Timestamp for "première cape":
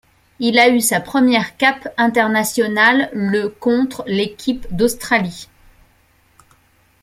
0.99-1.87